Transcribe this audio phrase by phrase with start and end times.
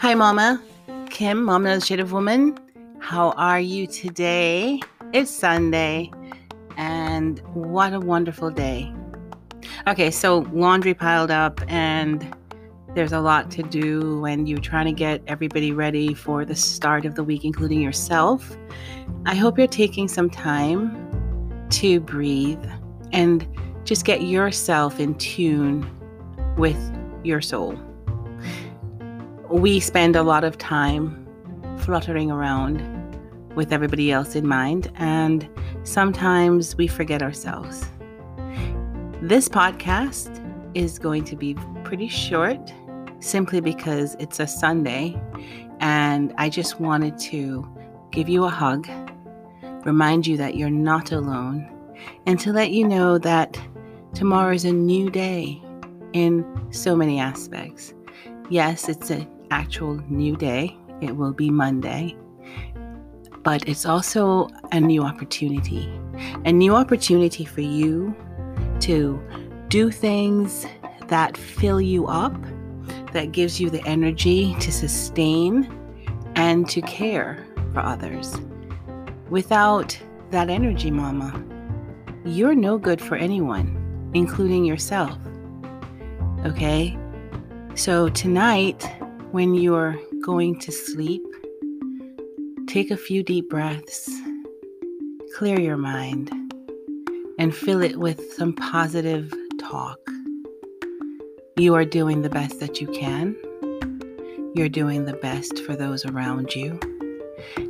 [0.00, 0.62] Hi, Mama.
[1.10, 2.56] Kim, Mama Illustrative Woman.
[3.00, 4.80] How are you today?
[5.12, 6.12] It's Sunday,
[6.76, 8.94] and what a wonderful day.
[9.88, 12.32] Okay, so laundry piled up, and
[12.94, 17.04] there's a lot to do when you're trying to get everybody ready for the start
[17.04, 18.56] of the week, including yourself.
[19.26, 22.64] I hope you're taking some time to breathe
[23.12, 23.44] and
[23.82, 25.90] just get yourself in tune
[26.56, 26.78] with
[27.24, 27.76] your soul
[29.50, 31.26] we spend a lot of time
[31.78, 32.82] fluttering around
[33.54, 35.48] with everybody else in mind, and
[35.84, 37.86] sometimes we forget ourselves.
[39.22, 40.44] This podcast
[40.74, 42.72] is going to be pretty short
[43.20, 45.20] simply because it's a Sunday,
[45.80, 47.66] and I just wanted to
[48.12, 48.86] give you a hug,
[49.84, 51.68] remind you that you're not alone,
[52.26, 53.58] and to let you know that
[54.14, 55.60] tomorrow is a new day
[56.12, 57.94] in so many aspects.
[58.50, 60.76] Yes, it's a actual new day.
[61.00, 62.16] It will be Monday.
[63.42, 65.88] But it's also a new opportunity,
[66.44, 68.14] a new opportunity for you
[68.80, 69.22] to
[69.68, 70.66] do things
[71.06, 72.34] that fill you up,
[73.12, 75.72] that gives you the energy to sustain
[76.34, 78.36] and to care for others.
[79.30, 79.98] Without
[80.30, 81.42] that energy, Mama,
[82.24, 85.16] you're no good for anyone, including yourself.
[86.44, 86.98] Okay?
[87.74, 88.90] So tonight,
[89.32, 91.22] when you're going to sleep,
[92.66, 94.10] take a few deep breaths,
[95.36, 96.30] clear your mind,
[97.38, 99.98] and fill it with some positive talk.
[101.56, 103.36] You are doing the best that you can.
[104.54, 106.80] You're doing the best for those around you.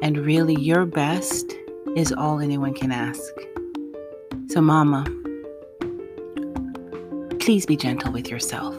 [0.00, 1.54] And really, your best
[1.96, 3.32] is all anyone can ask.
[4.48, 5.04] So, Mama,
[7.40, 8.78] please be gentle with yourself.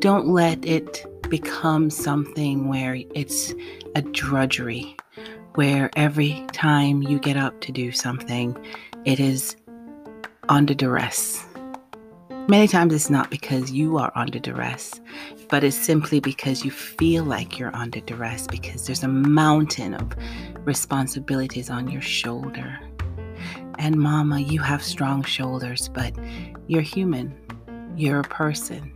[0.00, 3.54] Don't let it become something where it's
[3.94, 4.96] a drudgery,
[5.54, 8.56] where every time you get up to do something,
[9.04, 9.56] it is
[10.48, 11.46] under duress.
[12.48, 15.00] Many times it's not because you are under duress,
[15.48, 20.12] but it's simply because you feel like you're under duress because there's a mountain of
[20.64, 22.78] responsibilities on your shoulder.
[23.78, 26.12] And mama, you have strong shoulders, but
[26.66, 27.32] you're human.
[27.96, 28.92] You're a person.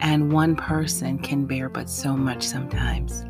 [0.00, 3.24] And one person can bear but so much sometimes.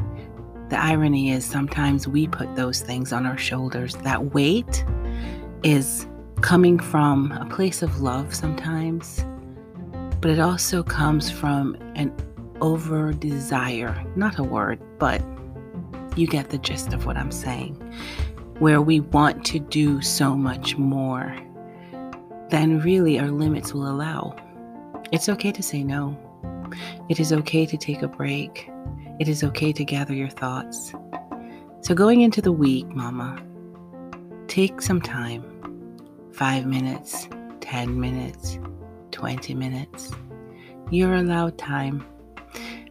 [0.69, 3.95] The irony is sometimes we put those things on our shoulders.
[3.97, 4.85] That weight
[5.63, 6.07] is
[6.43, 9.25] coming from a place of love sometimes,
[10.21, 12.13] but it also comes from an
[12.61, 14.05] over desire.
[14.15, 15.23] Not a word, but
[16.17, 17.75] you get the gist of what I'm saying.
[18.59, 21.35] Where we want to do so much more
[22.51, 24.37] than really our limits will allow.
[25.13, 26.19] It's okay to say no.
[27.09, 28.69] It is okay to take a break.
[29.19, 30.93] It is okay to gather your thoughts.
[31.81, 33.41] So, going into the week, Mama,
[34.47, 35.45] take some time
[36.33, 37.29] five minutes,
[37.61, 38.59] 10 minutes,
[39.11, 40.13] 20 minutes.
[40.91, 42.05] You're allowed time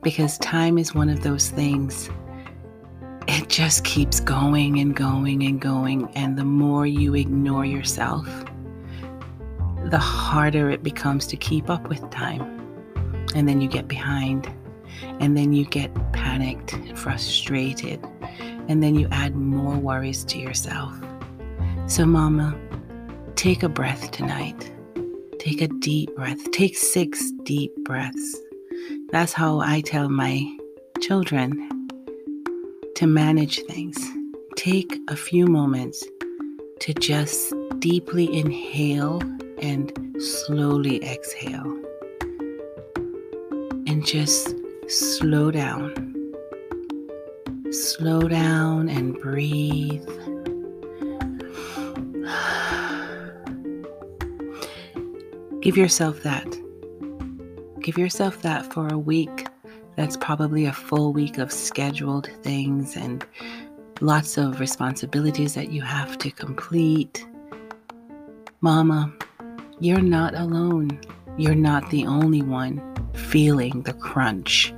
[0.03, 2.09] because time is one of those things.
[3.27, 6.09] It just keeps going and going and going.
[6.15, 8.25] And the more you ignore yourself,
[9.85, 12.56] the harder it becomes to keep up with time
[13.35, 14.51] and then you get behind,
[15.19, 18.03] and then you get panicked frustrated,
[18.67, 20.93] and then you add more worries to yourself.
[21.87, 22.57] So, Mama,
[23.35, 24.71] take a breath tonight.
[25.39, 26.51] Take a deep breath.
[26.51, 28.37] Take six deep breaths.
[29.11, 30.45] That's how I tell my
[31.01, 31.69] children
[32.95, 33.97] to manage things.
[34.55, 36.03] Take a few moments
[36.81, 39.21] to just deeply inhale
[39.61, 41.77] and slowly exhale
[43.97, 44.53] and just
[44.87, 45.91] slow down.
[47.71, 50.05] Slow down and breathe.
[55.61, 56.45] Give yourself that.
[57.81, 59.47] Give yourself that for a week.
[59.95, 63.25] That's probably a full week of scheduled things and
[63.99, 67.25] lots of responsibilities that you have to complete.
[68.61, 69.11] Mama,
[69.79, 71.01] you're not alone.
[71.37, 72.81] You're not the only one
[73.13, 74.73] feeling the crunch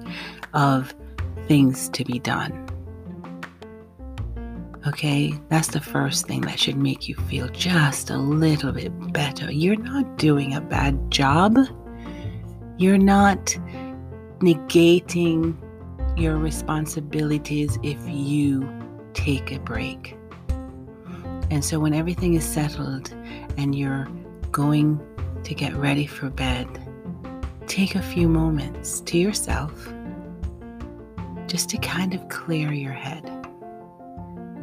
[0.53, 0.93] of
[1.47, 2.65] things to be done.
[4.87, 9.51] Okay, that's the first thing that should make you feel just a little bit better.
[9.51, 11.57] You're not doing a bad job.
[12.77, 13.45] You're not
[14.39, 15.57] negating
[16.17, 18.67] your responsibilities if you
[19.13, 20.17] take a break.
[21.51, 23.13] And so, when everything is settled
[23.57, 24.07] and you're
[24.51, 24.99] going
[25.43, 26.67] to get ready for bed,
[27.67, 29.71] take a few moments to yourself
[31.47, 33.25] just to kind of clear your head.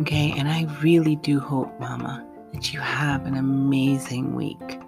[0.01, 4.81] Okay, and I really do hope, Mama, that you have an amazing week.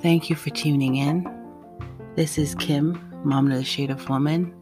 [0.00, 1.26] Thank you for tuning in.
[2.16, 4.52] This is Kim, Mom of the Shade of Woman,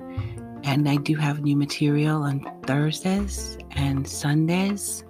[0.63, 5.05] and I do have new material on Thursdays and Sundays.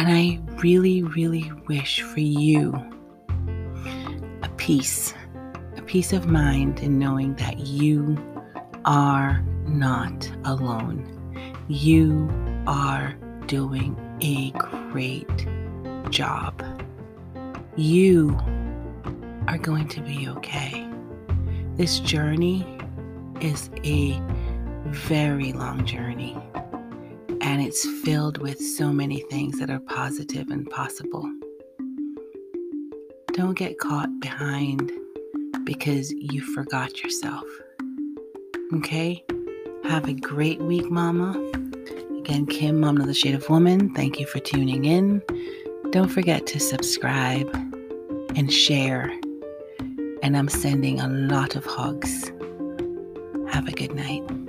[0.00, 2.72] And I really, really wish for you
[4.42, 5.12] a peace,
[5.76, 8.16] a peace of mind in knowing that you
[8.86, 11.04] are not alone.
[11.68, 12.30] You
[12.66, 13.12] are
[13.44, 15.46] doing a great
[16.08, 16.64] job.
[17.76, 18.30] You
[19.48, 20.88] are going to be okay.
[21.76, 22.64] This journey
[23.42, 24.18] is a
[24.86, 26.38] very long journey,
[27.40, 31.30] and it's filled with so many things that are positive and possible.
[33.32, 34.92] Don't get caught behind
[35.64, 37.44] because you forgot yourself.
[38.74, 39.24] Okay?
[39.84, 41.30] Have a great week, Mama.
[42.18, 45.22] Again, Kim, Mom of the Shade of Woman, thank you for tuning in.
[45.90, 47.48] Don't forget to subscribe
[48.36, 49.10] and share.
[50.22, 52.28] And I'm sending a lot of hugs.
[53.48, 54.39] Have a good night.